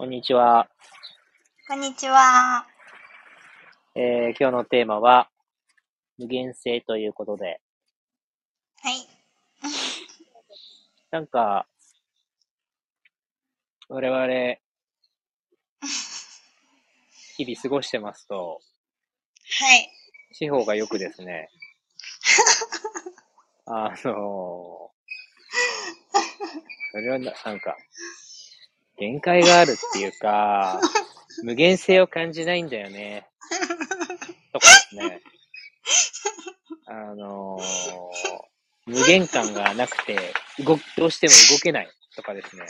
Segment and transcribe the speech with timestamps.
[0.00, 0.66] こんにちは。
[1.68, 2.66] こんにちは。
[3.94, 5.28] えー、今日のテーマは、
[6.16, 7.60] 無限性ということで、
[8.80, 9.06] はい。
[11.12, 11.66] なんか、
[13.90, 14.56] 我々、
[17.36, 18.62] 日々過ごしてますと、
[19.50, 19.92] はい。
[20.32, 21.50] 司法がよくですね、
[23.68, 24.00] あのー、
[26.92, 27.76] それはななんか、
[29.00, 30.78] 限界があるっていうか、
[31.42, 33.26] 無限性を感じないんだよね。
[34.52, 35.22] とかですね。
[36.84, 37.62] あのー、
[38.84, 40.18] 無限感がなくて、
[40.58, 42.66] 動き、どうしても動けないとかですね。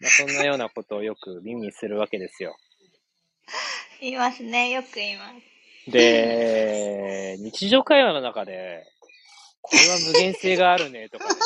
[0.00, 2.54] まあ、そんなようなことをよく耳にするわけですよ。
[4.00, 4.68] 言いますね。
[4.70, 5.32] よく言いま
[5.86, 5.90] す。
[5.90, 8.84] で、日常会話の中で、
[9.62, 11.40] これは無限性があるねとかね。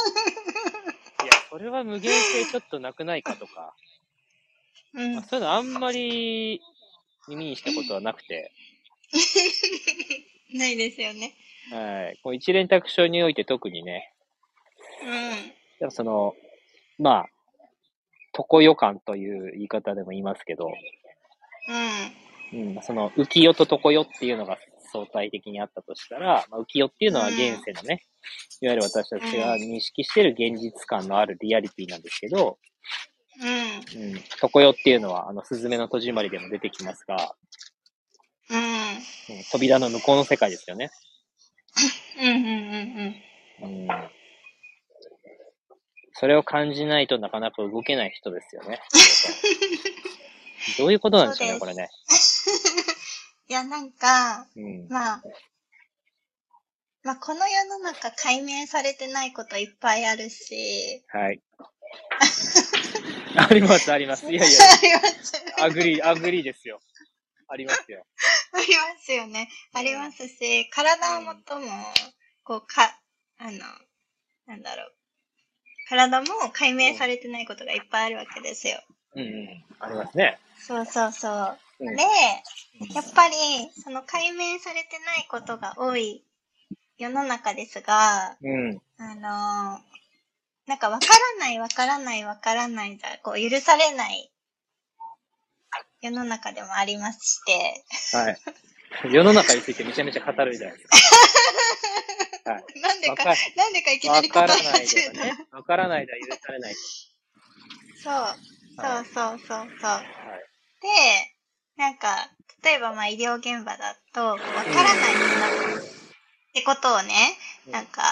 [1.53, 3.75] いや、それは無限性ちょっとなくないかとか、
[4.95, 5.15] うん。
[5.17, 6.61] まあ、そういうのあんまり
[7.29, 8.53] 耳にしたことはなくて、
[10.55, 11.35] ないですよね。
[11.71, 12.19] はい。
[12.23, 14.13] こう一連卓書において特にね、
[15.03, 15.53] うん。
[15.79, 16.35] でもその、
[16.99, 17.29] まあ、
[18.37, 20.71] 床予感という言い方でも言いますけど、
[22.53, 22.77] うん。
[22.77, 24.59] うん、その浮世と床世っていうのが
[24.93, 28.03] 相対的にあったとしたら、まあ、浮世っていうのは現世のね、
[28.61, 32.59] いわゆる私たちが認識している現実感のあるリアリティなんですけど、
[33.41, 33.49] うん。
[33.49, 37.35] うん、っていうのは、あの、すずめの戸締まりでも出てきますが、
[38.51, 39.37] うん。
[39.37, 40.91] うん、扉の向こうの世界ですよね。
[42.21, 42.29] うん。
[42.29, 43.17] うん。
[43.63, 43.89] うん。
[43.89, 44.11] うん。
[46.15, 48.81] それを感じないとなかなか動けない人ですよね。
[50.79, 51.89] どういうことなんでしょうね、これね。
[53.53, 54.87] いや、なんか、うん。
[54.89, 55.23] まあ、
[57.05, 61.43] まあ、この世の中解明されてないこといっぱいあるし、はい。
[63.37, 64.33] あります、あります。
[64.33, 65.45] いやいや、あります。
[65.59, 66.81] agree、agree ですよ。
[67.47, 68.07] ありますよ。
[68.57, 69.51] ありますよね。
[69.75, 71.67] ありますし、体をもとも、
[72.45, 72.99] こう、か、
[73.37, 73.59] あの、
[74.47, 74.95] なんだろう。
[75.91, 78.83] 体も解明されてないことがいっぱいあるわけですよ。
[79.15, 79.65] うんうん。
[79.79, 80.41] ありますね。
[80.59, 81.59] そうそうそう。
[81.83, 82.03] うんで、
[82.95, 83.35] やっぱり、
[83.83, 86.25] その解明されてないことが多い
[86.97, 88.81] 世の中ですが、うん。
[88.99, 89.93] あのー
[90.65, 94.31] なんかわからないわからないわからないが、こう許されない
[96.01, 97.85] 世の中でもありまして、
[98.17, 98.39] はい。
[99.11, 100.89] 世の中についてめちゃめちゃ語るじゃないです
[102.45, 102.53] か。
[102.53, 102.81] はい。
[102.81, 103.25] なんでか
[103.57, 105.57] なんでかいきなわり答え始めた。
[105.57, 106.75] わからないでは許されない
[108.03, 109.81] そう、はいそうそうそうそう。
[109.81, 109.87] と。
[109.87, 110.07] はい。
[110.81, 111.35] で、
[111.77, 112.29] なんか、
[112.63, 115.51] 例えばまあ医療現場だと、わからないものっ
[116.53, 117.37] てことをね、
[117.71, 118.03] なんか、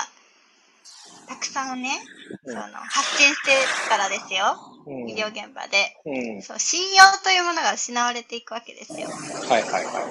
[1.29, 2.01] たくさんね、
[2.45, 4.59] うんその、発信してるからですよ。
[4.87, 5.11] うん。
[5.11, 5.97] 医療現場で。
[6.05, 6.43] うん。
[6.43, 9.07] そう、信用というものが失われていくわけですよ。
[9.07, 10.11] はいはいは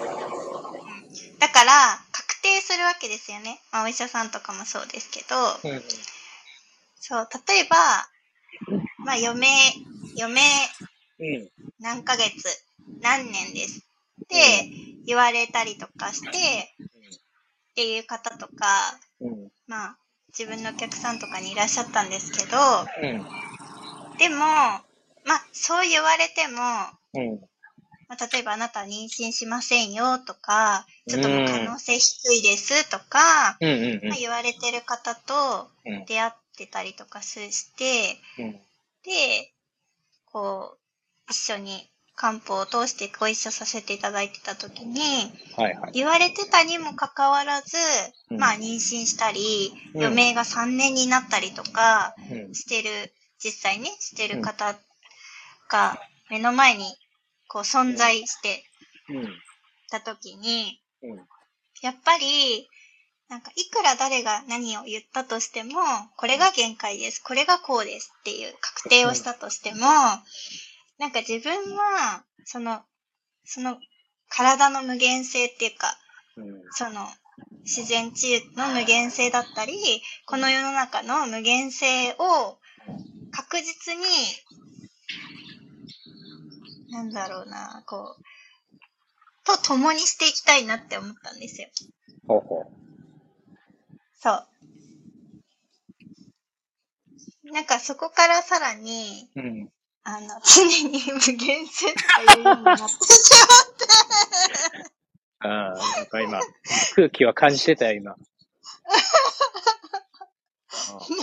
[1.40, 1.72] だから、
[2.12, 3.60] 確定するわけですよね。
[3.72, 5.36] まあ、お医者さんとかもそうですけど、
[5.70, 5.74] い。
[5.74, 5.84] うん。
[7.00, 7.76] そう、例えば、
[9.00, 9.48] まあ、余命、
[10.18, 10.42] 余命
[11.20, 11.50] うん。
[11.80, 12.48] 何ヶ月、
[13.02, 13.80] 何年です
[14.24, 14.70] って
[15.06, 16.76] 言われたりとかして、
[17.72, 19.52] っていう方とか、うん。
[19.68, 19.98] まあ、
[20.38, 22.58] 自分のお客さんとかにいらっしゃったんですけど、
[23.02, 23.26] うん。
[24.18, 26.60] でも、まあ、そう言われても、
[27.14, 27.40] うん。
[28.08, 33.70] まあ、例えばあなたは妊娠しませんよとか、ちょっともう可能性低いですとか、うん。
[33.70, 34.08] うん。
[34.10, 36.06] まあ、言われてる方とうん。
[36.06, 38.52] 出会ってたりとかして、うん。
[39.04, 39.54] で、
[40.26, 45.00] こう、一緒に漢方を通してご一緒させていただいてた時に、
[45.56, 45.92] はいはい。
[45.94, 47.78] 言われてたにもかかわらず、
[48.30, 52.54] うんまあ妊娠したり、うん余命が3年になったりとかうん。
[52.54, 54.78] してる、実際ね、してる方
[55.70, 55.98] が
[56.30, 56.94] 目の前に
[57.48, 58.66] こう存在して
[59.08, 59.28] うん。
[59.90, 61.18] た時に、うん。
[61.82, 62.68] やっぱり、
[63.30, 65.80] なんかいくら誰が何を言ったとしても、
[66.18, 69.88] これが限界です、これがこうですっていう確定をしたとしても、
[71.00, 72.82] なんか自分は、その、
[73.46, 73.78] その
[74.28, 75.98] 体の無限性っていうか、
[76.36, 76.62] うん。
[76.72, 77.08] その
[77.62, 79.74] 自然治癒の無限性だったり、
[80.26, 82.60] この世の中の無限性を
[83.32, 84.04] 確実に、
[86.92, 88.24] なんだろうな、こう、
[89.46, 91.70] と共にしていきたいなって思ったんですよ。
[92.28, 92.72] ほうほ
[94.20, 94.48] そう。
[97.52, 99.40] なんかそこからさらに、う。
[99.40, 99.72] うん。
[100.10, 102.90] あの、常に無限性とかいうようになってし
[105.42, 106.40] ああ、なんか今、
[106.96, 108.12] 空気は感じてたよ、今。
[108.12, 108.18] な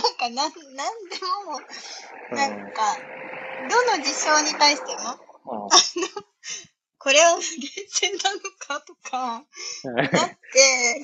[0.09, 0.53] んかなん、なんで
[1.45, 1.59] も、
[2.31, 2.97] なんか、
[3.69, 5.11] どの事象に対しても、
[5.63, 5.69] うん
[6.99, 9.45] これは無限性なのかとか、
[9.83, 10.07] なっ
[10.51, 11.01] て、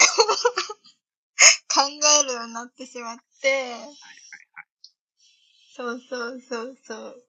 [1.73, 3.75] 考えるようになってしまって、
[5.75, 7.23] そうそうそうそう。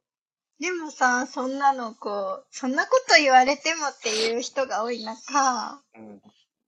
[0.60, 6.22] でもさ、そんなのこう、そんなこと言われてもっていう人が多い中、うん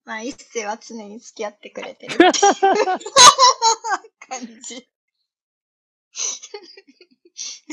[0.04, 2.32] まあ一世は常に付き合ってくれてるっていう
[4.28, 4.88] 感じ。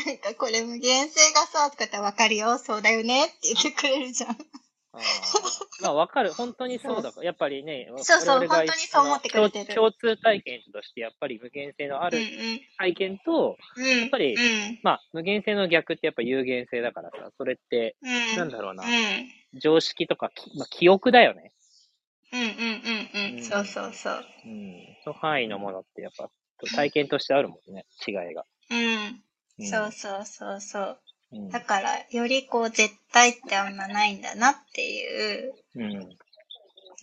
[0.06, 4.38] なんかこれ無限性がさ、とか言ったらわかるよ、そうだよねって言ってくれるじゃん。
[5.83, 6.33] まあ、わかる。
[6.33, 7.25] 本当にそうだから。
[7.25, 12.24] やっぱりね、そうそう本当にそう思ってくれてる共共通体験として、やっぱり無限性のあうんる
[12.77, 13.83] 体験と、うん。
[13.83, 14.00] うん。
[14.00, 14.80] やっぱりうん。
[14.81, 18.38] まあ、無限性の逆ってやっぱ有限性だからさ、それって、うん。
[18.38, 19.59] なんだろうなうん。
[19.59, 21.51] 常識とか、きまあ、記憶だよね。
[22.31, 23.44] うんうんうんうん。
[23.44, 24.25] そうそうそう。
[24.45, 24.97] うん。
[25.03, 26.29] その範囲のものってやっぱ、
[26.74, 28.45] 体験としてあるもんね、違いが。
[28.71, 28.79] うん。
[29.59, 31.00] うんそうそうそうそう。
[31.33, 36.18] うんだから、よりこう、絶対ってあんまないんだなっていううん。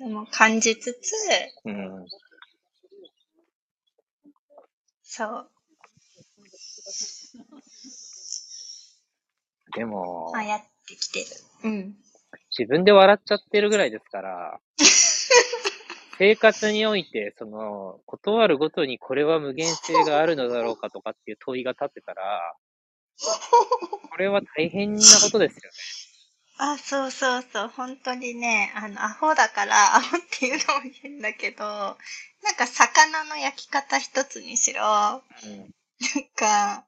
[0.00, 1.12] のも感じつつ、
[1.64, 2.06] うん。
[5.02, 5.50] そう。
[9.76, 11.26] でも、まあ、やってきてる。
[11.64, 11.96] うん。
[12.56, 14.60] 自分で笑っちゃってるぐらいですから、
[16.18, 22.56] 生活において、その、断るごとにこれは無限性があるのだろうかとかっていう問いが立ってたら、
[24.10, 25.70] これは大変なことですよね。
[26.62, 27.68] あ、そうそうそう。
[27.68, 35.22] 本当にね、あの、アホだから、アホっていうのも変だけど、なんか魚の焼き方一つにしろ、なん
[36.34, 36.84] か、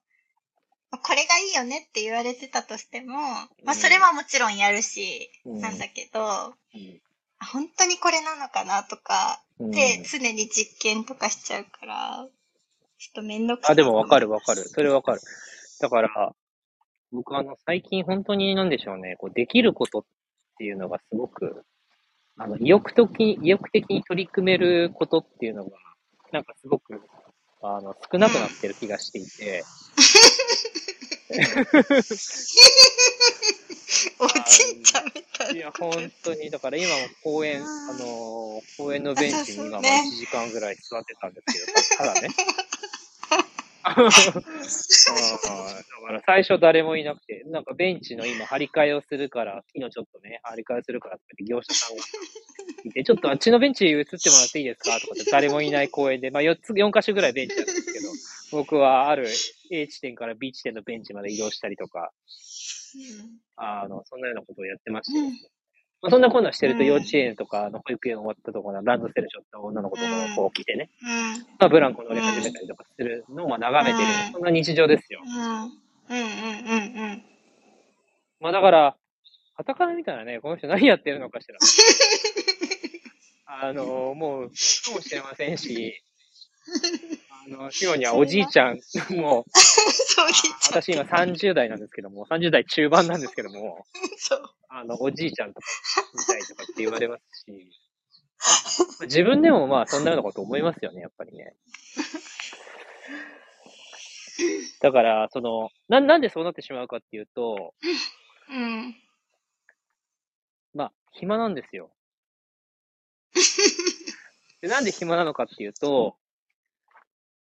[0.91, 3.17] これがいいよねって言われてたとしても、
[3.65, 7.01] まあそれはもちろんやるし、うんなんだけど、うん
[7.39, 12.29] あ本当にこれなのかなとか、うんで、常に実験とかしちゃうから、
[12.99, 13.73] ちょっとめんどくさい。
[13.73, 14.63] あ、でもわかるわかる。
[14.69, 15.21] それわかる。
[15.83, 16.33] だから、
[17.11, 20.05] 僕あの、最近本当になんでしょうね、こう、できることっ
[20.57, 21.65] ていうのがすごく、
[22.39, 25.73] あの、意欲的、意欲的に取り組めることっていうのが、
[26.31, 27.03] なんかすごく、
[27.63, 29.65] あの、少なくなってる気がしていて、
[34.21, 35.57] おじいちゃんみたいな。
[35.57, 36.95] いや、本当に、だから今も
[37.25, 42.29] 公園、あの、公園のベンチに今もそうそうね1時間ぐらい座ってたんですけど、ただね。
[43.85, 44.13] うんだ
[46.09, 52.03] から最初誰もいなくて、なんかベンチの今張り替えをするから、昨日ちょっとね、張り替えをするからって業者さんが
[52.85, 54.99] いて、 ちょっとあっちのベンチ移ってもらっていいですか？
[55.01, 58.09] とかって誰もいない公園で、まあ4つ、4箇所ぐらいベンチあるんですけど、
[58.53, 59.29] 僕はある
[59.71, 62.13] A 地点から B 地点のベンチまで移動したりとか、
[63.57, 65.33] あの、そんなようなことをやってましてね。
[66.03, 70.91] まあ、そんなこんなしてるとうん幼稚園とか、あの保育園終わったところのランドセルしょった女の子とかがこう来てね。
[71.61, 75.21] まあ、ブランコ乗り始めたりとかするのをまあ眺めてる、うんそんな日常ですよ。
[75.25, 75.33] うん。
[75.33, 75.71] うん
[76.09, 77.23] うんうんうん。
[78.41, 78.97] まあだから、
[79.57, 81.59] 傍から見たらね、この人何やってるのかしら。
[83.47, 84.51] あの、もう、か
[84.93, 86.03] もしれませんし、
[87.45, 88.81] あの、シオにはおじいちゃん、
[89.17, 89.45] もう。
[90.71, 93.85] 私今30代なんですけども、30代中盤なんですけども。
[94.69, 95.67] あの、おじいちゃんとか、
[96.15, 97.71] みたいとかって言われますし、
[99.03, 101.55] 自分でもまあそんなようなこと思いますよね、やっぱりね。
[104.81, 107.75] だから、その、な、なんでそうなってしまうかっていうと、
[108.49, 108.97] うん。
[110.75, 111.91] まあ、暇なんですよ。
[114.61, 116.17] でなんで暇なのかっていうと、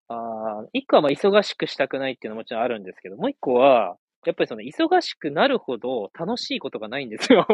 [0.07, 7.45] あー一個はまあ忙しくしたくないっていうのはもちろんあるんですけど、もう一個は、やっぱりその忙しくなるほど楽しいことがないんですよ。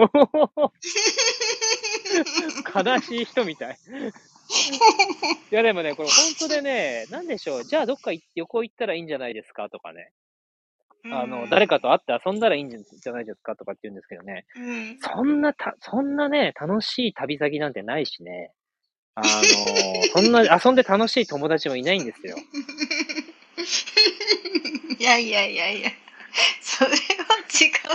[2.74, 3.78] 悲しい人みたい。
[5.52, 7.64] いやでもね、これ本当でね、なんでしょう。
[7.64, 10.12] じゃあどっか行旅行行ったらいいんじゃないですかとかね。
[11.06, 14.46] あの、誰かと会って遊んだらいいんじゃないですかとかって言うんですけどね。
[15.00, 18.52] そんなた、そんなね、楽しい旅先なんてないしね。
[19.16, 22.38] あの、そんな遊んで楽しい友達もいないんですよ。
[25.00, 25.92] いやいやいやいや、
[26.62, 26.96] それは違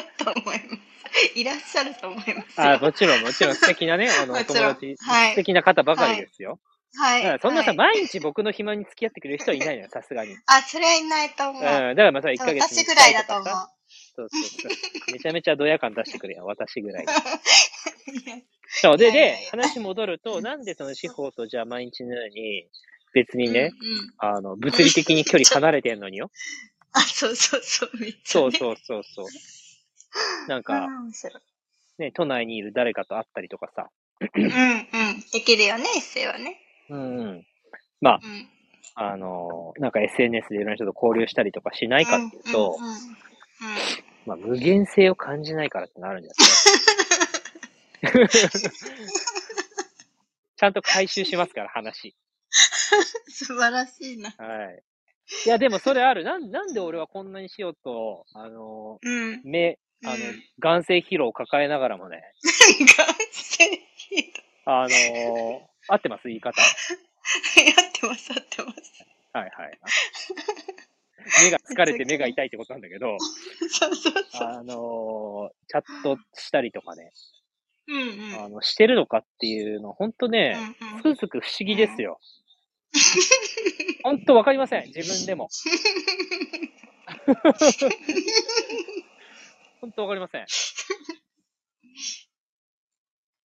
[0.00, 0.86] うと思います。
[1.34, 2.72] いらっしゃると思いますよ。
[2.74, 6.58] あもちろん、もちろん素敵なね、あの、友達、はい素敵な方ばかりですよ。
[6.94, 7.22] はい。
[7.22, 10.32] だからそんなさ、はい毎日僕の暇に付き合ってくれる人はいないのよ、さすがに。
[10.32, 10.42] うん。
[10.46, 11.62] あ、それはいないと思う。
[11.62, 13.44] だからまあさ、1ヶ月に私ぐらいだと思う。
[13.46, 15.12] そうそうそう。
[15.12, 17.04] めちゃめちゃドヤ感出してくれよ、私ぐらい。
[17.06, 18.36] いや
[18.78, 22.66] そう、で、で話戻ると、なんでその司法とじゃあ毎日のように、
[23.14, 26.30] 別にね、うんうんあの、物理的に距離離れてんのによ。
[26.92, 28.00] あ、そうそうそう。
[28.00, 29.26] ねそうそうそうそう。
[30.48, 30.88] なんあか。
[31.98, 33.90] ね、都内にいる誰かと会ったりとかさ。
[34.20, 34.50] うんうん。
[35.32, 36.60] できるよね、一斉はね。
[36.90, 37.46] うんうん。
[38.02, 38.48] まあ、うん。
[38.94, 42.98] あの、なんか SNS でいろんな人と交流したりとかしないかっていうとうん、うんうん
[44.26, 46.36] まあ、無限性を感じないからってなるんじゃない
[50.56, 52.14] ちゃんと回収しますから、話。
[53.28, 54.30] 素晴らしいな。
[54.38, 54.82] はい。
[55.44, 56.24] いや、でもそれある。
[56.24, 59.40] なん、なんで俺はこんなにしようと、あの、うん。
[59.44, 62.86] 目、あのうん、眼性疲労を抱えながらもね、眼
[63.32, 63.82] 性
[64.66, 66.28] あの、合ってます？
[66.28, 66.60] 言い方。
[66.60, 69.04] やってます、やってます。
[69.32, 69.78] はいはい。
[71.44, 73.16] 目が疲れて目が痛いってことなんだけど、
[73.70, 74.48] そうそうそう。
[74.48, 77.12] あの、チャットしたりとかね、
[77.88, 78.44] うんうん。
[78.44, 82.18] あの、してるのかっていうの、ほんとね、うんうんつくづく不思議ですよ。
[84.02, 85.48] ほんとわかりません、自分でも。
[89.80, 90.46] ほんとわかりません。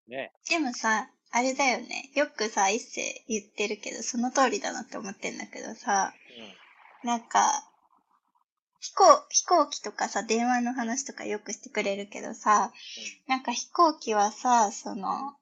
[0.08, 2.10] ねでもさ、あれだよね。
[2.14, 6.12] よくさ、一世言ってるけど、その通りだなって思ってんだけどさ、
[7.04, 7.71] なんか、
[8.82, 12.72] 飛行、飛行機とかさ、電話の話とかよくしてくれるけどさ、
[13.28, 15.34] なんか飛行機はさ、その、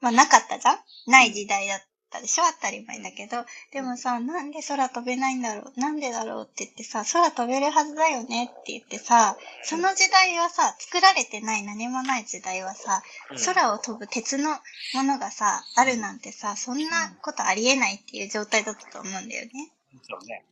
[0.00, 0.78] まあなかったじゃん？
[1.06, 2.44] ない時代だったでしょ？
[2.44, 3.44] 当たり前だけど。
[3.72, 5.78] でもさ、なんで空飛べないんだろう？
[5.78, 14.50] なんでだろうって言ってさ、空飛べるはずだよねって言ってさ、その時代はさ、作られてない何もない時代はさ、うん空を飛ぶ鉄の
[14.94, 19.72] ものがさ、あるなんてさ、そんなことありえないっていう状態だったと思うんだよね。
[20.08, 20.42] そうね。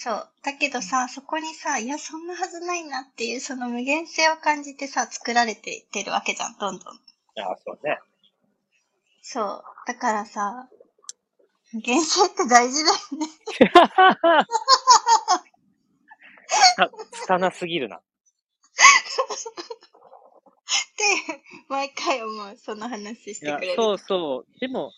[0.00, 0.28] そう。
[0.44, 6.94] だけどさ、そこにさ、いや、そんなはずないなっていう、その無限性を感じてさ、作られていってるわけじゃん、どんどん。
[6.94, 7.98] あそうね。
[9.22, 9.64] そう。
[9.88, 10.68] だからさ、
[11.72, 13.26] 無限性って大事だよね。
[16.78, 16.88] あ、
[17.26, 17.96] 拙すぎるな。
[17.96, 18.00] っ
[20.96, 22.56] て、毎回思う。
[22.56, 23.74] その話してくれる。
[23.74, 24.60] そうそう。
[24.60, 24.92] でも、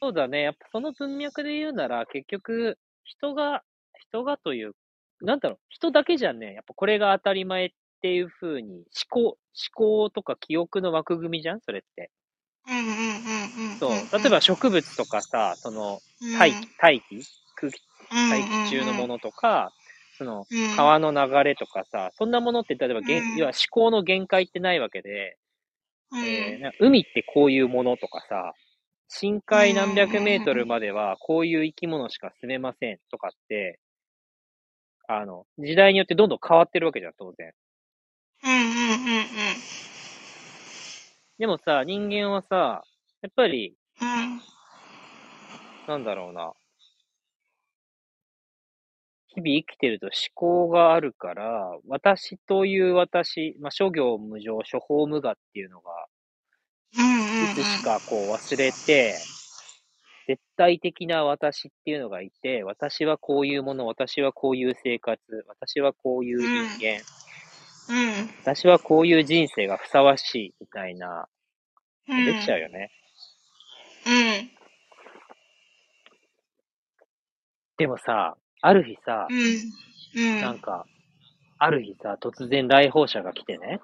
[0.00, 0.42] そうだね。
[0.42, 3.62] やっぱその文脈で言うなら、結局、人が、
[4.10, 4.72] 人がという、
[5.20, 7.70] なんだろう、人だけじゃんね、やっぱこれが当たり前っ
[8.02, 9.38] ていう風に、思考、思
[9.74, 11.60] 考とか記憶の枠組みじゃん？
[11.60, 12.10] それって。
[13.78, 13.90] そう。
[13.90, 17.22] 例えば、植物とかさ、その、うん、大気、大気？
[17.54, 17.80] 空気、
[18.12, 19.72] うん大気中のものとか、
[20.18, 23.00] その、うん、川の流れとかさ、そんなものって、例えば、
[23.38, 25.36] 要は思考の限界ってないわけで、
[26.12, 28.52] うん、えーな海ってこういうものとかさ、
[29.08, 33.78] 深海何百メートルまではこういう生き物しか住めませんとかって、
[35.08, 37.52] あの、時代によってどんどん変わってるわけじゃん、当然。
[38.44, 39.26] うんうんうんうん。
[41.38, 42.82] でもさ、人間はさ、
[43.22, 44.40] やっぱり、うん。
[45.86, 46.52] なんだろうな。
[49.28, 55.90] 日々生きてると思考があるから、私という私、まあ、諸行無常、諸法無我っていうのが。
[56.98, 59.14] いつしかこう忘れて、
[60.26, 66.48] 絶対的な私っていうのがいて、私はこういうもの、私はこういう生活、私はこういう人
[66.84, 67.00] 間、
[67.88, 68.30] うん。
[68.42, 71.28] 私はこういう人生がふさわしいみたいな、
[72.08, 72.24] うん。
[72.24, 72.90] できちゃうよね。
[74.06, 74.50] うん。
[77.76, 79.36] でもさ、ある日さう、ん。
[80.16, 80.40] うん。
[80.40, 80.86] なんか、
[81.58, 83.80] ある日さ、突然来訪者が来てね、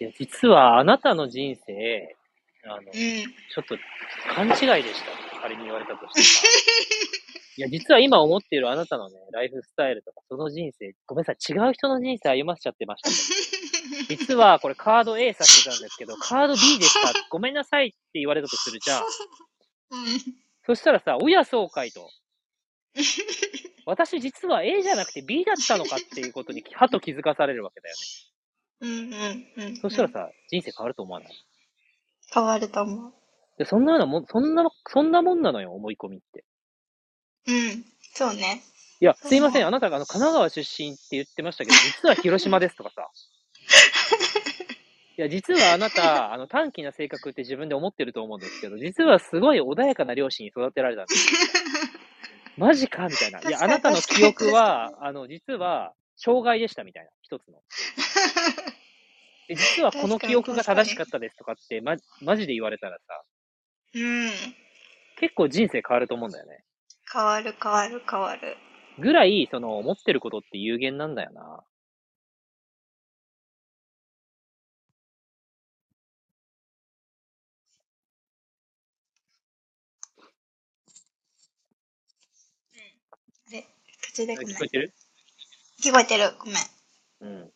[0.00, 0.12] うん。
[0.18, 2.16] 実はあなたの人生、
[2.66, 2.90] あの、うん。
[2.92, 3.76] ちょっと
[4.34, 5.02] 勘違いでし
[5.32, 6.46] た仮に言われたとしてさ。
[7.56, 13.14] いや、実は今思っているあなたのね、ライフスタイルとか、その人生、ごめんなさい、違う人の人生歩ませちゃってましたと。
[14.08, 17.12] 実はこれカード A させてたんですけど、カード B でした。
[17.30, 19.02] ごめんなさいって言われたとするじゃん。
[19.02, 19.06] うん。
[20.66, 22.10] そしたらさ、おやそうかいと。
[23.86, 28.02] 私実は A じゃなくて B だったのかっていうことに、はと気づかされるわけだよね。
[28.80, 29.12] うん
[29.60, 29.76] うんうん。
[29.76, 31.44] そしたらさ、人生変わると思わない？
[32.32, 33.12] 変わると思う。
[33.58, 36.44] でそんなようなもん、そんな、そんなもんなのよ、思い込みって。
[37.46, 37.84] うん。
[38.14, 38.62] そうね。
[39.00, 43.08] いや、すいません、あなたがあの、神奈川出身って言ってましたけど、 実は広島ですとかさ。
[45.16, 51.28] いや、実はあなた、あの、短気な性格って自分で思ってると思うんですけど、実はすごい穏やかな両親に育てられたんです。
[52.58, 53.08] マジか？
[53.08, 53.40] みたいな。
[53.40, 57.60] いや、あなたの記憶は、あの、実は、障害でしたみたいな、一つの。
[59.48, 63.22] で、実はこの記憶が正しかったですとかって、ま、マジで言われたらさ、
[63.94, 64.30] うん。
[65.16, 66.64] 結構人生変わると思うんだよね。
[67.12, 68.56] 変わる変わる変わる。
[68.98, 71.64] ぐらい、その、思ってることって有限なんだよな。
[83.50, 83.66] で、
[84.02, 84.94] 途中でごめん聞こえてる？
[85.82, 86.34] 聞こえてる。
[86.38, 86.56] ごめん。
[87.20, 87.53] うん。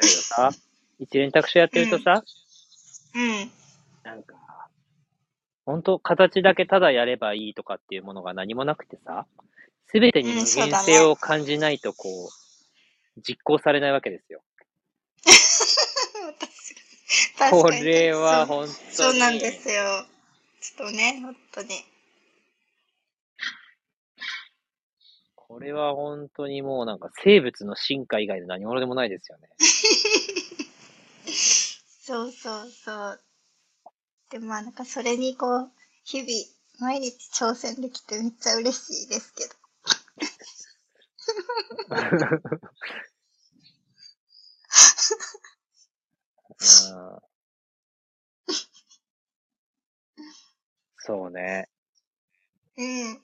[0.00, 0.50] だけどさ、
[0.98, 2.24] 一連卓書やってるとさ、
[3.14, 3.50] うん。
[4.02, 4.34] なんか、
[5.66, 9.26] 本当形だけただやればいいとかっていうものが何もなくてさ、
[9.86, 12.12] すべてに無限性を感じないと、こう、
[13.26, 14.42] 実行されないわけですよ。
[17.50, 18.72] これは本当に。
[18.92, 20.06] そうなんですよ。
[20.60, 21.68] ちょっとね、本当に。
[25.34, 29.48] これは本当にもうなんか生物の進化以外で何者でもないですよね。
[32.10, 33.20] そうそうそう。
[34.30, 35.70] で、まあなんかそれにこう、
[36.02, 36.32] 日々、
[36.80, 39.54] 毎日挑戦できてめっちゃ嬉しいですけど。
[50.98, 51.68] そうね。
[52.76, 53.22] うん。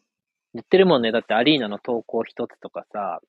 [0.54, 1.10] 言ってるもんね。
[1.10, 3.20] だってアリーナの投稿一つとかさ、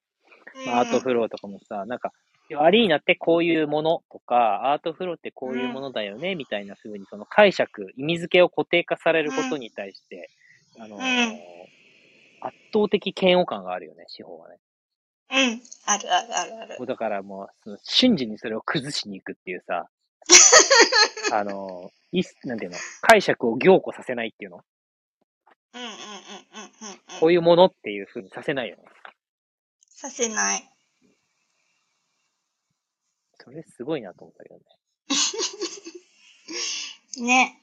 [0.67, 2.11] アートフローとかもさ、なんか、
[2.55, 10.29] アリーナってこういうものとか、アートフローってこういうものだよね、みたいな風にその解釈、意味付けを固定化されることに対して、
[10.79, 11.37] あのー、
[12.41, 14.57] 圧倒的嫌悪感があるよね、司法はね。
[15.29, 15.61] うん。
[15.85, 16.85] あるあるあるある。
[16.85, 19.89] だからもう、その瞬時にそれを崩しに行くっていうさ、
[21.33, 24.63] あの、いなんていうの、解釈を凝固させないっていうの。
[25.73, 27.19] うんうんうんうんうん。
[27.19, 28.83] こういうものっていう風にさせないよね。
[29.89, 30.76] させない。
[33.47, 34.61] それすごいなと思ったけどね。
[37.23, 37.61] ね。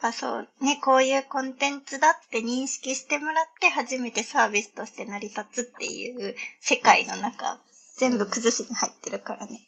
[0.00, 0.48] あ、そう。
[0.60, 7.60] ね、こういうコンテンツだって認識してもらって初めてサービスとして成り立つっていう世界の中、
[7.98, 9.60] 全部崩しに入ってるからね。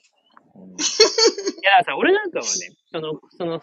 [0.56, 0.72] うん、い
[1.62, 2.50] や、さ、俺なんかはね、
[2.90, 3.62] その、その、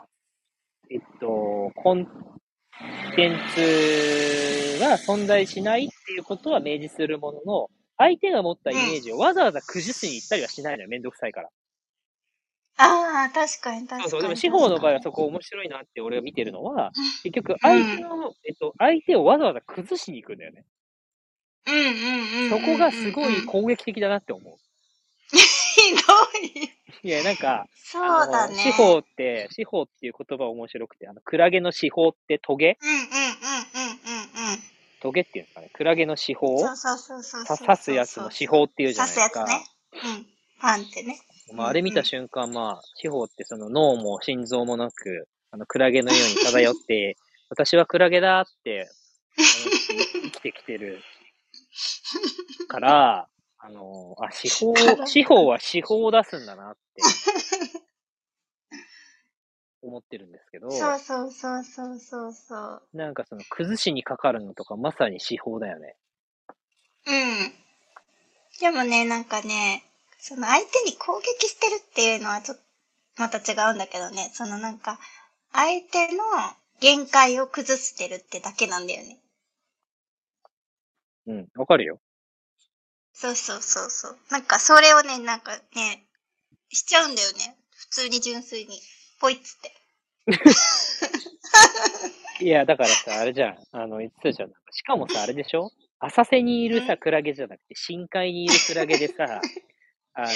[0.90, 2.08] えっと、コン
[3.16, 3.62] テンツ
[4.82, 10.90] は存在しないっていうことは明示するものの、相手が持ったイメージをわざわざ崩しに行ったりはしないのよ。
[10.90, 11.50] めんどくさいから。
[12.78, 14.04] ああ、確かに確かに。
[14.04, 14.22] そうそう。
[14.22, 16.92] でも司法の場合はそこ面白いなって俺が見てるのは、
[17.24, 20.64] 結局相手の、うん、えっと、相手をわざわざ崩しに行くんだよね。
[21.68, 21.84] うんうん
[22.44, 24.56] うん、そこがすごい攻撃的だなって思う。
[25.36, 26.00] ひど
[26.64, 26.70] い。
[27.04, 28.56] いや、なんか、そうだね。
[28.56, 32.78] 司法って、司法っていう言葉面白くて、あの、クラゲの司法ってトゲ？
[32.82, 34.79] うんうんうんうんうんうん。
[35.00, 35.70] トゲっていうんですかね。
[35.74, 39.40] クラゲの司法そうそうそうそう刺すやつの司法っていうじゃないですか。
[39.42, 40.12] 刺すやつね。
[40.18, 40.26] うん。
[40.60, 41.20] パンってね。
[41.54, 47.18] まあ、あれ見た瞬間、まあ、司法ってその脳も心臓もなく、あの、クラゲのように漂って、
[47.50, 48.90] 私はクラゲだって
[49.38, 51.02] 生きてきてる
[52.68, 54.74] から、あの、あ、司法、
[55.06, 57.02] 司法は司法を出すんだなって
[59.82, 60.72] 思ってるんですけど。
[60.72, 62.82] そうそうそうそうそうそう。
[62.94, 65.96] なんかその、崩しにかかるのとかまさに司法だよね。
[67.08, 67.54] うん。
[68.60, 69.84] でもね、なんかね、
[70.20, 72.64] その相手に攻撃してるっていうのはちょっと
[73.18, 75.00] また違うんだけどね、そのなんか、
[75.52, 76.24] 相手の
[76.80, 79.20] 限界を崩してるってだけなんだよね。
[81.28, 82.00] うん、わかるよ。
[83.14, 84.18] そうそうそうそう。
[84.32, 86.06] なんかそれをね、なんかね、
[86.70, 87.58] しちゃうんだよね。
[87.76, 88.80] 普通に純粋に。
[89.20, 89.74] ポイッつって。
[92.44, 93.58] いや、だからさ、あれじゃん。
[93.72, 94.52] あの、言ってたじゃん。
[94.72, 95.72] しかもさ、あれでしょ？
[96.00, 99.42] 浅瀬にいるさ、クラゲじゃなくて、深海にいるクラゲでさ、
[100.14, 100.28] あの、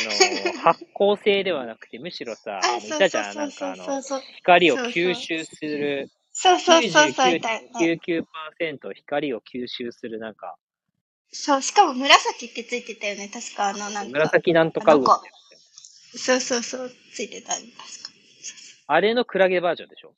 [0.61, 3.35] 発光性ではなくて、むしろさ、あのいたじゃん。
[3.35, 4.01] なんかあの、
[4.35, 6.09] 光を吸収する。
[6.33, 7.33] そうそうそうそう。
[7.75, 10.57] 99%光を吸収する、なんか。
[11.31, 13.29] そう、しかも紫ってついてたよね。
[13.29, 14.11] 確かあの、なんか。
[14.11, 15.21] 紫なんとか魚。
[16.15, 17.63] そうそうそう、ついてた、確
[18.03, 18.12] か。
[18.87, 20.15] あれのクラゲバージョンでしょ？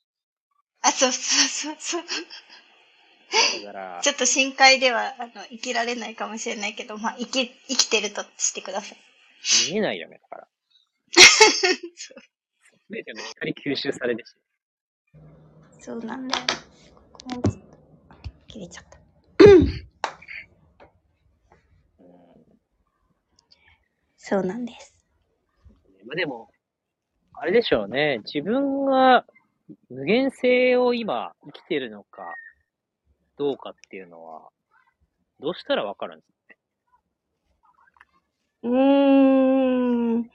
[0.82, 3.64] あ、そうそうそうそう。
[3.64, 4.00] だから。
[4.02, 8.98] ちょっと深海では、あの、生きられないかもしれないけど、まあ、生き、生きてるとしてください。
[9.70, 10.48] 見えないよね、だから。
[11.16, 12.20] そう。
[12.20, 12.20] す
[12.88, 14.34] べての光吸収されるし。
[15.80, 16.46] そうなんだよ。
[17.12, 17.42] ここも
[18.48, 18.98] 切れちゃった。
[24.16, 24.92] そうなんです。
[26.04, 26.50] まあでも、
[27.38, 28.20] あれでしょうね。
[28.24, 29.26] 自分が
[29.90, 32.34] 無限性を今生きてるのか
[33.36, 34.48] どうかっていうのは、
[35.40, 36.36] どうしたらわかるんですか
[38.68, 38.70] ね？
[38.70, 40.30] うーん、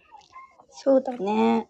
[0.70, 1.70] そうだね。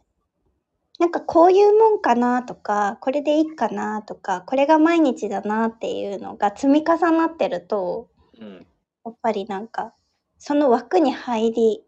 [1.00, 8.68] なんかこういうもんかなとか、これでいいかなとか、これが毎日だなっていうのが積み重なってると、うん、
[9.06, 9.94] やっぱりなんか、
[10.38, 11.86] その枠に入り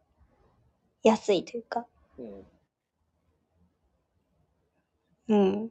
[1.03, 1.85] やすいというか。
[2.17, 2.45] うん
[5.29, 5.65] うん。
[5.65, 5.69] っ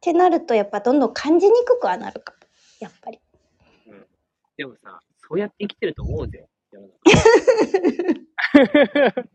[0.00, 2.34] てなると、やっぱどんどん感じにくくはなるか
[2.80, 3.20] やっぱり。
[3.86, 4.06] うん。
[4.56, 6.46] でもさ、そうやって生きてると思うぜ。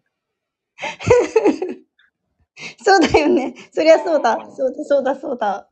[2.84, 3.56] そうだよね。
[3.72, 4.38] そりゃそうだ。
[4.56, 5.70] そうだ、そうだ、そうだ。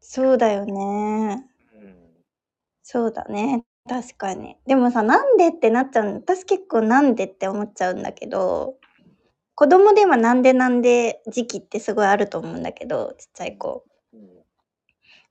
[0.00, 1.46] そうだよね。
[1.74, 2.24] うん。
[2.82, 3.64] そうだね。
[3.86, 4.56] 確かに。
[4.66, 6.14] でもさ、なんでってなっちゃうの。
[6.14, 8.77] 私結構なんでって思っちゃうんだけど、
[9.58, 13.84] 子供ではなんでなんで時期ってすごいあると思うんだけど、ちっちゃい子。
[14.12, 14.20] うん。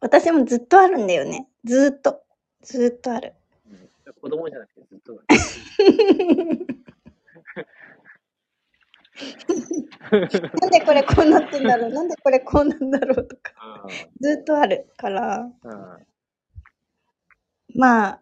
[0.02, 1.48] 私もずっとあるんだよね。
[1.64, 2.24] ずーっと。
[2.62, 3.36] ずーっとある。
[3.72, 3.90] うん
[4.22, 5.22] 子供じゃなくてずっとだ。
[10.60, 11.92] なんでこれこうなってんだろう？
[11.94, 13.54] なんでこれこうなんだろうとか。
[13.86, 13.90] う
[14.22, 15.50] ずっとあるから。
[17.74, 18.22] まあ、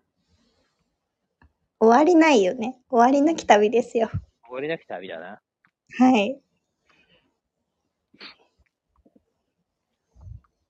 [1.80, 2.80] 終わりないよね。
[2.92, 4.12] 終わりなき旅ですよ。
[4.44, 5.42] 終わりなき旅だな。
[5.90, 6.40] はい。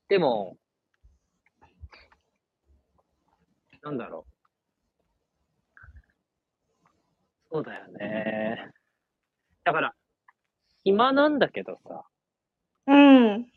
[0.08, 0.58] でも、
[3.84, 4.25] なんだろ
[7.51, 7.51] う。
[7.51, 8.71] そうだよね。
[9.65, 9.93] だから、
[10.84, 12.06] 暇なんだけどさ。
[12.88, 13.47] うん。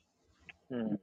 [0.71, 1.01] うん。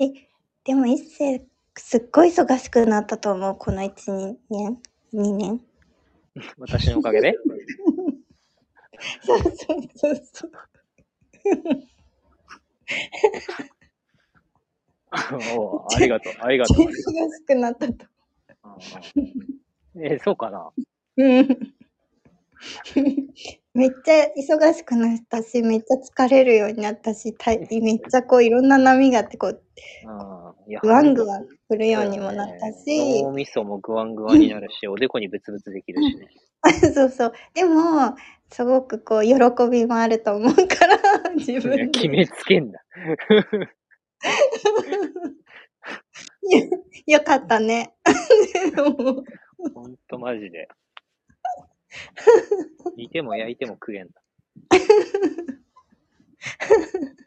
[0.00, 0.06] え、
[0.64, 3.56] でも一世、すっごい忙しくなったと思う。
[3.56, 4.78] この1、2年
[5.16, 5.60] ?2 年
[6.58, 7.34] 私のおかげで。
[9.22, 9.54] そうそう
[9.94, 10.52] そうそう。
[15.56, 16.76] おうありがとう、ありがとう。
[16.86, 16.94] 忙し
[17.46, 18.06] くなったと。
[19.94, 20.70] うんえ、そうかな
[21.16, 21.48] うん。
[23.76, 29.62] めっちゃ忙しくなったし、めっちゃ疲れるようになったし、たいめっちゃこういろんな波があって、こう、
[30.80, 36.30] グワングワン来るようにもなったし、脳みそもグワングワンになるし、おでこにブツブツできるしね。
[36.94, 37.34] そうそう。
[37.52, 38.16] でも、
[38.50, 39.34] すごくこう、喜
[39.70, 40.98] びもあると思うから、
[41.36, 41.88] 自分で。
[41.88, 42.80] 決めつけんな。
[47.06, 47.94] よかったね。
[49.74, 50.68] ほんとマジで。
[52.96, 54.20] 煮ても焼いても食えんだ。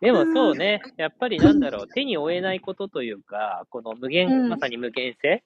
[0.00, 5.42] でもそうね、やっぱりなんだろう、手に負えないことというか、この無限、うんまさに無限性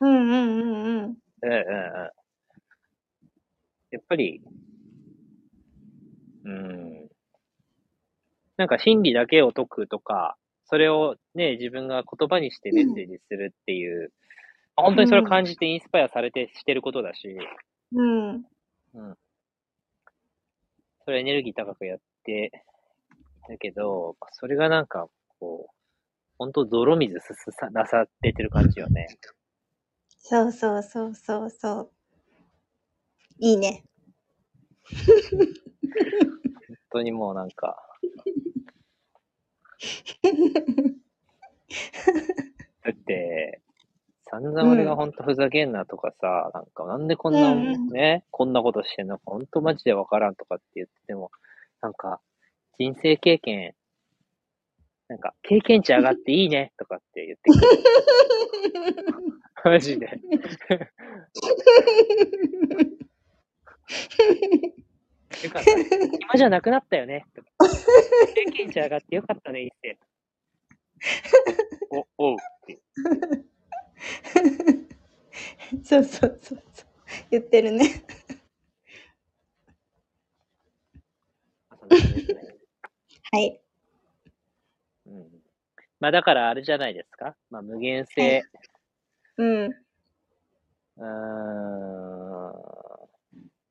[0.00, 0.68] うんうんうんうん。
[1.02, 1.12] うんうんうん。
[3.90, 4.42] やっぱり、
[6.44, 7.08] うん。
[8.56, 14.12] なんか真理だけを解くとか、それをね、自分が言葉にしてメッセージするっていう、
[14.76, 17.36] 本当にそれを感じてインスパイアされてしてることだし、
[17.92, 18.44] うん。
[21.04, 22.64] それエネルギー高くやって、
[23.48, 25.74] だけど、それがなんか、こう、
[26.38, 29.08] 本当泥水すすさらされてる感じよね。
[30.18, 31.90] そうそうそうそうそう。
[33.38, 33.84] いいね。
[36.68, 37.76] 本当にもうなんか、
[42.84, 43.60] だって、
[44.30, 49.18] 散々俺が本当ふざけんなとかさ、なんかなんでこんなうんうんね、こんなことしてんの？
[49.18, 51.30] か本当マジでわからんとかって言ってても、
[51.82, 52.20] なんか
[52.78, 53.74] 人生経験、
[55.08, 59.04] なんか経験値上がっていいねとかって言ってくる。
[59.64, 60.06] マジで。
[65.44, 65.84] よかったね。
[66.20, 67.26] 暇じゃなくなったよね。
[67.34, 67.48] とか
[68.34, 69.98] 経験値上がってよかったね、一世。
[72.18, 72.80] お、おうって。
[75.84, 76.88] そうそうそうそう。
[77.30, 78.04] 言ってるね。
[83.32, 83.60] はい。
[85.06, 85.28] うん。
[86.00, 87.36] まあだからあれじゃないですか？
[87.50, 88.42] まあ無限性。
[89.38, 89.66] うん。
[90.96, 92.54] うーん。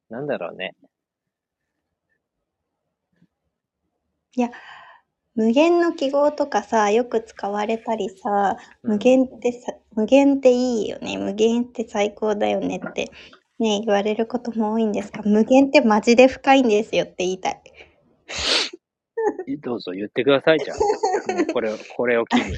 [0.09, 0.75] なんだろうね。
[5.35, 11.17] 無限の記号とかさ、よく使われたりさ、無限ってさ、無限っていいよね。
[11.17, 13.11] 無限って最高だよねって、
[13.59, 17.61] ね、言われることも多いんですが、無限ってマジで深いんですよって言いたい。
[19.61, 21.33] どうぞ言ってください、じゃあ。
[21.33, 22.55] もうこれを、これを機に。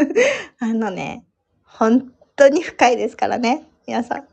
[0.58, 1.24] あのね、
[1.64, 4.26] 本当に深いですからね、皆さん。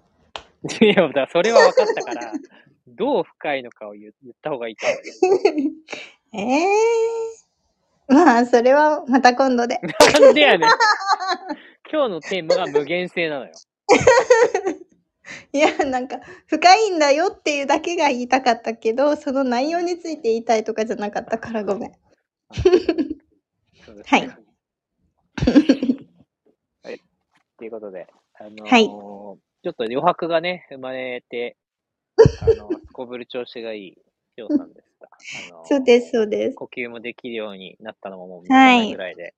[0.84, 2.34] いや、だそれは分かったから、
[2.88, 5.72] どう深いのかを言言った方がいいと思うよ。
[6.34, 8.14] え えー。
[8.14, 9.80] まあ、それはまた今度で。
[10.20, 10.70] なんでやねん。
[11.92, 13.54] 今日のテーマが無限性なのよ。
[15.54, 21.92] いや、なんか、深いんだよっていうだけが言いたかったけど、その内容について言いたいとかじゃなかったからごめん。
[24.06, 24.28] はい。
[26.84, 27.02] はい。
[27.58, 28.88] ということで、あのーはい
[29.64, 31.58] ちょっと余白がね、生まれて、
[32.40, 33.98] あの、 すこぶる調子がいい、
[34.36, 35.10] きょうさんでした。
[35.36, 36.56] あのーそうです、そうです。
[36.56, 39.34] 呼吸もできるようになったのももう3日はい前ぐらいで、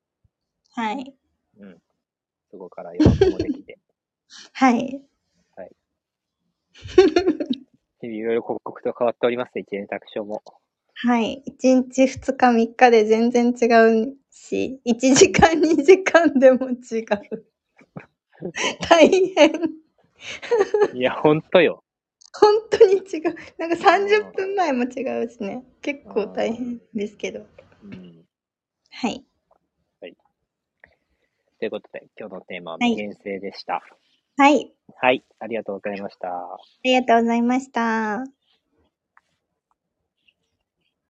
[0.73, 1.15] はい。
[1.57, 1.81] うん。
[2.51, 3.77] そこから余白もできて。
[4.53, 5.01] はい。
[5.55, 5.71] はい。
[8.01, 10.41] 日々いろいろ刻々と変わっております、一年卓章も。
[10.95, 11.43] はい。
[11.47, 13.65] 1日2日3日で全然違
[14.09, 17.45] うし、1時間2時間でも違う。
[18.89, 19.51] 大変。
[20.93, 21.83] いや、ほんとよ。
[22.33, 23.35] 本当に違う。
[23.57, 25.63] なんか30分前も違うしね。
[25.81, 27.45] 結構大変ですけど。
[27.83, 28.25] うん。
[28.91, 29.25] はい。
[31.59, 33.81] ということで、今日のテーマははい無限性でした。
[34.37, 34.73] はい。
[35.01, 36.29] はい、ありがとうございました。
[36.29, 38.38] ありがとうございました。